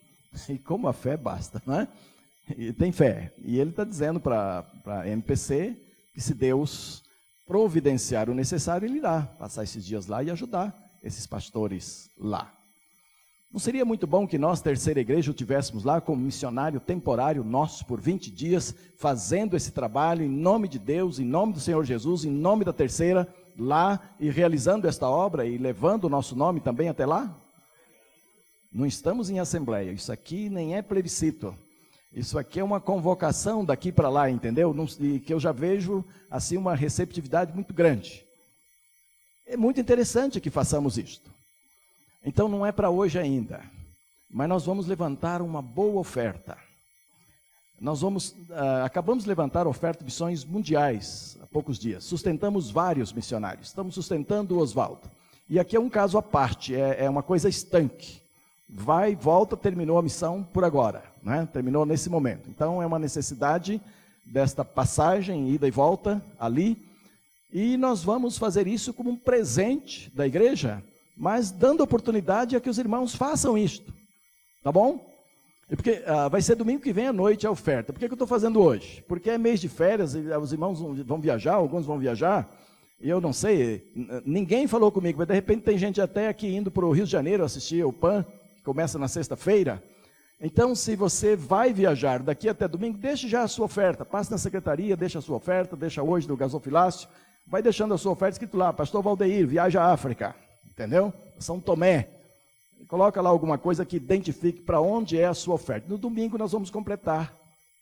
[0.50, 1.88] E como a fé basta, não é?
[2.54, 3.32] E tem fé.
[3.38, 5.76] E ele está dizendo para a MPC
[6.14, 7.02] que se Deus
[7.46, 12.52] providenciar o necessário, ele irá passar esses dias lá e ajudar esses pastores lá.
[13.52, 18.00] Não seria muito bom que nós, terceira igreja, tivéssemos lá como missionário temporário nosso por
[18.00, 22.30] 20 dias, fazendo esse trabalho em nome de Deus, em nome do Senhor Jesus, em
[22.30, 23.26] nome da terceira,
[23.58, 27.34] lá e realizando esta obra e levando o nosso nome também até lá?
[28.70, 31.56] Não estamos em assembleia, isso aqui nem é plebiscito.
[32.12, 34.74] Isso aqui é uma convocação daqui para lá, entendeu?
[35.00, 38.24] E que eu já vejo assim uma receptividade muito grande.
[39.46, 41.30] É muito interessante que façamos isto.
[42.24, 43.62] Então não é para hoje ainda,
[44.28, 46.58] mas nós vamos levantar uma boa oferta.
[47.80, 52.04] Nós vamos, uh, acabamos de levantar oferta de missões mundiais há poucos dias.
[52.04, 53.68] Sustentamos vários missionários.
[53.68, 55.10] Estamos sustentando o Oswaldo.
[55.48, 58.20] E aqui é um caso à parte, é, é uma coisa estanque.
[58.68, 61.04] Vai, volta, terminou a missão por agora.
[61.22, 61.48] Né?
[61.52, 62.48] Terminou nesse momento.
[62.48, 63.80] Então é uma necessidade
[64.24, 66.76] desta passagem, ida e volta ali.
[67.52, 70.82] E nós vamos fazer isso como um presente da igreja,
[71.16, 73.94] mas dando oportunidade a que os irmãos façam isto.
[74.62, 75.00] Tá bom?
[75.68, 77.92] Porque ah, vai ser domingo que vem à noite a oferta.
[77.92, 79.02] Por que, que eu estou fazendo hoje?
[79.08, 82.48] Porque é mês de férias, e os irmãos vão viajar, alguns vão viajar.
[83.00, 83.84] E eu não sei,
[84.24, 87.10] ninguém falou comigo, mas de repente tem gente até aqui indo para o Rio de
[87.10, 88.24] Janeiro assistir o PAN,
[88.66, 89.82] começa na sexta-feira.
[90.40, 94.04] Então, se você vai viajar daqui até domingo, deixe já a sua oferta.
[94.04, 97.08] Passe na secretaria, deixa a sua oferta, deixa hoje no gasofilácio.
[97.46, 100.34] Vai deixando a sua oferta escrito lá, Pastor Valdeir, viaja à África.
[100.68, 101.12] Entendeu?
[101.38, 102.08] São Tomé,
[102.88, 105.88] Coloca lá alguma coisa que identifique para onde é a sua oferta.
[105.88, 107.34] No domingo nós vamos completar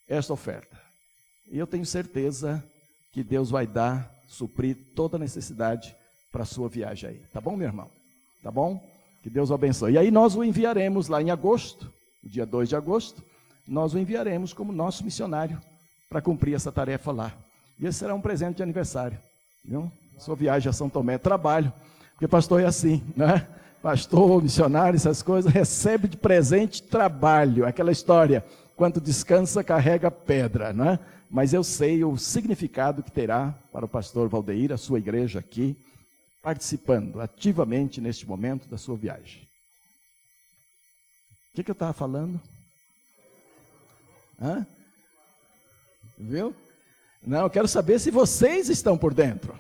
[0.09, 0.81] esta oferta.
[1.51, 2.65] E eu tenho certeza
[3.13, 5.95] que Deus vai dar, suprir toda necessidade
[6.33, 7.19] para a sua viagem aí.
[7.33, 7.91] Tá bom, meu irmão?
[8.43, 8.83] Tá bom?
[9.25, 9.95] Que Deus o abençoe.
[9.95, 11.91] E aí nós o enviaremos lá em agosto,
[12.23, 13.25] dia 2 de agosto,
[13.67, 15.59] nós o enviaremos como nosso missionário
[16.11, 17.33] para cumprir essa tarefa lá.
[17.81, 19.19] E esse será um presente de aniversário.
[19.65, 19.91] Viu?
[20.19, 21.73] Sua viagem a São Tomé, trabalho.
[22.11, 23.47] Porque pastor é assim, né?
[23.81, 28.45] pastor, missionário, essas coisas, recebe de presente trabalho, aquela história,
[28.77, 30.99] quando descansa, carrega pedra, não é?
[31.31, 35.75] Mas eu sei o significado que terá para o pastor Valdeir, a sua igreja aqui,
[36.45, 39.49] participando ativamente neste momento da sua viagem.
[41.51, 42.39] O que, que eu estava falando?
[44.39, 44.67] Hã?
[46.19, 46.55] Viu?
[47.27, 49.59] Não, eu quero saber se vocês estão por dentro.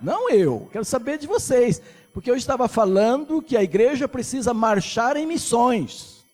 [0.00, 1.82] Não eu, quero saber de vocês.
[2.14, 6.24] Porque eu estava falando que a igreja precisa marchar em missões.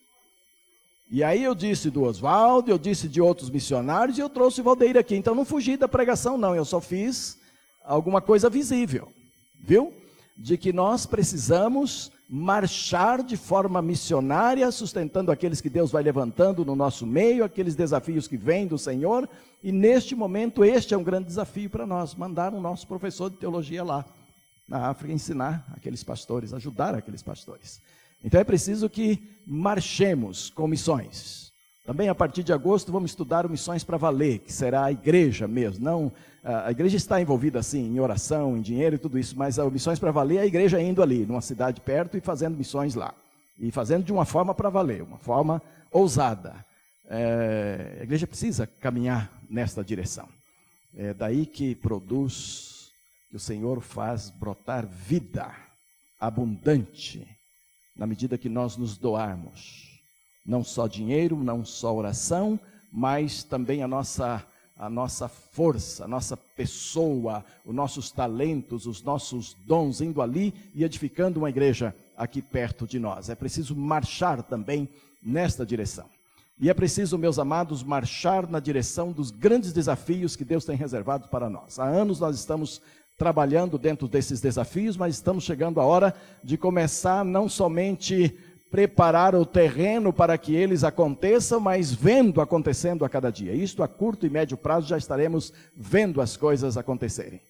[1.11, 4.63] E aí eu disse do Oswaldo, eu disse de outros missionários e eu trouxe o
[4.63, 5.15] Valdeir aqui.
[5.15, 6.55] Então não fugi da pregação, não.
[6.55, 7.37] Eu só fiz
[7.83, 9.11] alguma coisa visível.
[9.63, 9.93] Viu?
[10.35, 16.75] De que nós precisamos marchar de forma missionária, sustentando aqueles que Deus vai levantando no
[16.75, 19.29] nosso meio, aqueles desafios que vêm do Senhor.
[19.61, 23.37] E neste momento, este é um grande desafio para nós: mandar o nosso professor de
[23.37, 24.05] teologia lá
[24.67, 27.81] na África ensinar aqueles pastores, ajudar aqueles pastores.
[28.23, 31.51] Então é preciso que marchemos com missões.
[31.85, 35.83] Também a partir de agosto vamos estudar Missões para Valer, que será a igreja mesmo.
[35.83, 36.11] Não,
[36.43, 39.99] a igreja está envolvida assim em oração, em dinheiro e tudo isso, mas a Missões
[39.99, 43.13] para Valer é a igreja indo ali, numa cidade perto e fazendo missões lá.
[43.59, 46.65] E fazendo de uma forma para valer, uma forma ousada.
[47.07, 50.27] É, a igreja precisa caminhar nesta direção.
[50.95, 52.89] É daí que produz
[53.29, 55.53] que o Senhor faz brotar vida
[56.19, 57.27] abundante
[57.95, 60.01] na medida que nós nos doarmos.
[60.45, 62.59] Não só dinheiro, não só oração,
[62.91, 64.43] mas também a nossa
[64.81, 70.83] a nossa força, a nossa pessoa, os nossos talentos, os nossos dons indo ali e
[70.83, 73.29] edificando uma igreja aqui perto de nós.
[73.29, 74.89] É preciso marchar também
[75.21, 76.09] nesta direção.
[76.59, 81.27] E é preciso, meus amados, marchar na direção dos grandes desafios que Deus tem reservado
[81.27, 81.77] para nós.
[81.77, 82.81] Há anos nós estamos
[83.19, 86.11] trabalhando dentro desses desafios, mas estamos chegando a hora
[86.43, 88.35] de começar não somente
[88.71, 93.53] preparar o terreno para que eles aconteçam, mas vendo acontecendo a cada dia.
[93.53, 97.41] Isto a curto e médio prazo já estaremos vendo as coisas acontecerem.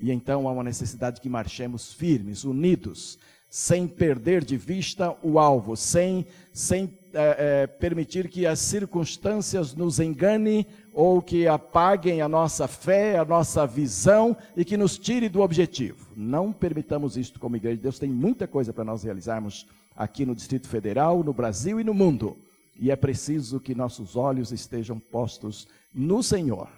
[0.00, 3.18] E então há uma necessidade que marchemos firmes, unidos,
[3.50, 10.00] sem perder de vista o alvo, sem, sem é, é, permitir que as circunstâncias nos
[10.00, 10.64] enganem
[10.94, 16.08] ou que apaguem a nossa fé, a nossa visão e que nos tire do objetivo.
[16.16, 17.82] Não permitamos isto como igreja.
[17.82, 19.66] Deus tem muita coisa para nós realizarmos
[20.00, 22.34] aqui no Distrito Federal, no Brasil e no mundo.
[22.74, 26.70] E é preciso que nossos olhos estejam postos no Senhor,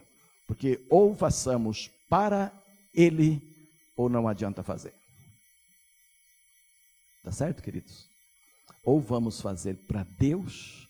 [0.49, 2.53] porque ou façamos para
[2.93, 3.41] Ele
[3.97, 4.93] ou não adianta fazer.
[7.23, 8.09] Tá certo, queridos?
[8.85, 10.89] Ou vamos fazer para Deus,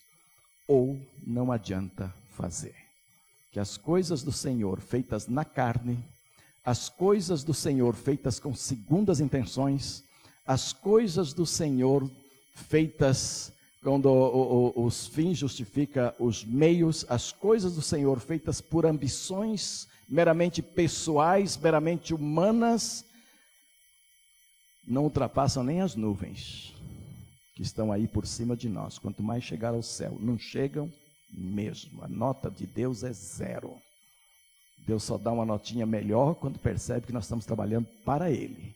[0.67, 2.75] ou não adianta fazer.
[3.51, 6.03] Que as coisas do Senhor feitas na carne,
[6.65, 10.03] as coisas do Senhor feitas com segundas intenções,
[10.47, 12.11] as coisas do Senhor
[12.55, 18.87] feitas quando o, o, os fins justifica os meios, as coisas do Senhor feitas por
[18.87, 23.05] ambições meramente pessoais, meramente humanas,
[24.87, 26.75] não ultrapassam nem as nuvens
[27.55, 28.99] que estão aí por cima de nós.
[28.99, 30.93] Quanto mais chegar ao céu, não chegam
[31.31, 32.05] mesmo.
[32.05, 33.77] A nota de Deus é zero.
[34.87, 38.75] Deus só dá uma notinha melhor quando percebe que nós estamos trabalhando para Ele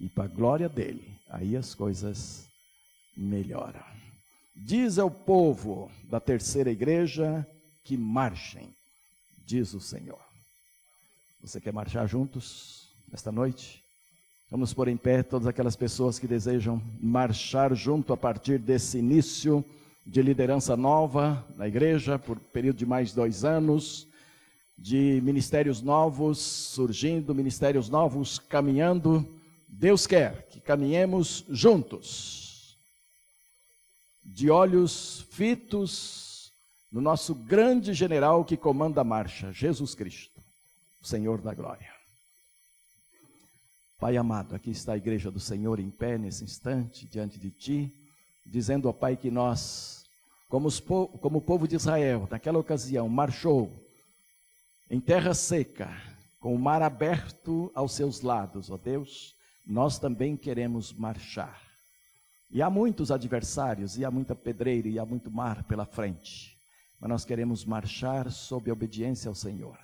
[0.00, 1.16] e para a glória dele.
[1.28, 2.48] Aí as coisas
[3.16, 3.82] melhoram.
[4.54, 7.46] Diz ao povo da terceira igreja
[7.82, 8.74] que marchem,
[9.44, 10.22] diz o Senhor.
[11.40, 13.82] Você quer marchar juntos esta noite?
[14.50, 19.64] Vamos pôr em pé todas aquelas pessoas que desejam marchar junto a partir desse início
[20.06, 24.06] de liderança nova na igreja, por período de mais dois anos,
[24.76, 29.26] de ministérios novos surgindo, ministérios novos caminhando.
[29.68, 32.43] Deus quer que caminhemos juntos,
[34.24, 36.52] de olhos fitos
[36.90, 40.40] no nosso grande general que comanda a marcha, Jesus Cristo,
[41.02, 41.92] Senhor da glória.
[43.98, 47.92] Pai amado, aqui está a igreja do Senhor em pé nesse instante, diante de Ti,
[48.46, 50.04] dizendo ao Pai que nós,
[50.48, 53.72] como, os, como o povo de Israel, naquela ocasião, marchou
[54.90, 55.90] em terra seca,
[56.38, 59.34] com o mar aberto aos seus lados, ó Deus,
[59.66, 61.63] nós também queremos marchar.
[62.50, 66.56] E há muitos adversários, e há muita pedreira, e há muito mar pela frente,
[67.00, 69.76] mas nós queremos marchar sob obediência ao Senhor.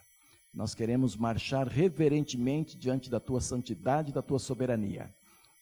[0.52, 5.12] Nós queremos marchar reverentemente diante da tua santidade e da tua soberania.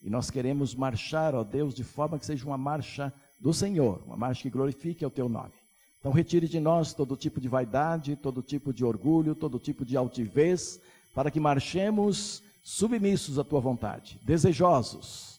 [0.00, 4.16] E nós queremos marchar, ó Deus, de forma que seja uma marcha do Senhor, uma
[4.16, 5.52] marcha que glorifique o teu nome.
[6.00, 9.96] Então, retire de nós todo tipo de vaidade, todo tipo de orgulho, todo tipo de
[9.96, 10.80] altivez,
[11.14, 15.37] para que marchemos submissos à tua vontade, desejosos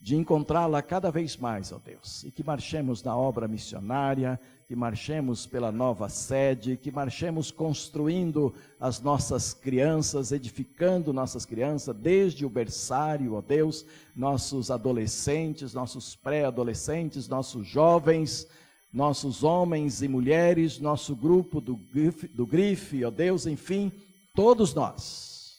[0.00, 5.46] de encontrá-la cada vez mais, ó Deus, e que marchemos na obra missionária, que marchemos
[5.46, 13.34] pela nova sede, que marchemos construindo as nossas crianças, edificando nossas crianças, desde o berçário,
[13.34, 13.84] ó Deus,
[14.16, 18.48] nossos adolescentes, nossos pré-adolescentes, nossos jovens,
[18.90, 23.92] nossos homens e mulheres, nosso grupo do grife, do grife, ó Deus, enfim,
[24.34, 25.58] todos nós,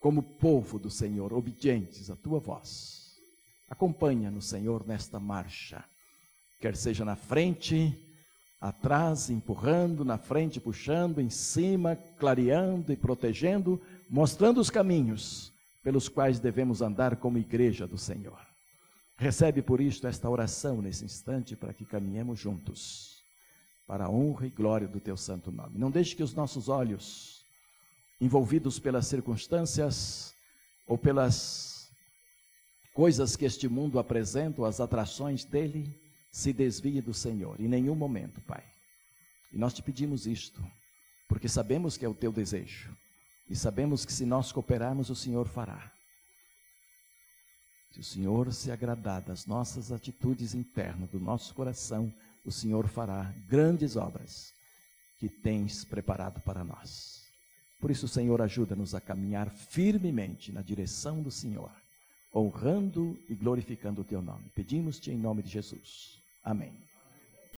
[0.00, 3.01] como povo do Senhor, obedientes à tua voz.
[3.72, 5.82] Acompanha-nos, Senhor, nesta marcha,
[6.60, 7.98] quer seja na frente,
[8.60, 15.50] atrás, empurrando, na frente, puxando, em cima, clareando e protegendo, mostrando os caminhos
[15.82, 18.38] pelos quais devemos andar como igreja do Senhor.
[19.16, 23.22] Recebe por isto esta oração nesse instante para que caminhemos juntos
[23.86, 25.78] para a honra e glória do teu santo nome.
[25.78, 27.42] Não deixe que os nossos olhos,
[28.20, 30.34] envolvidos pelas circunstâncias
[30.86, 31.71] ou pelas
[32.92, 35.98] coisas que este mundo apresenta, as atrações dele,
[36.30, 38.64] se desvie do Senhor, em nenhum momento, Pai.
[39.52, 40.64] E nós te pedimos isto,
[41.28, 42.96] porque sabemos que é o teu desejo,
[43.48, 45.92] e sabemos que se nós cooperarmos, o Senhor fará.
[47.92, 52.12] Se o Senhor se agradar das nossas atitudes internas, do nosso coração,
[52.44, 54.52] o Senhor fará grandes obras
[55.18, 57.22] que tens preparado para nós.
[57.78, 61.70] Por isso, Senhor, ajuda-nos a caminhar firmemente na direção do Senhor,
[62.34, 64.44] honrando e glorificando o teu nome.
[64.54, 66.18] Pedimos-te em nome de Jesus.
[66.42, 66.72] Amém.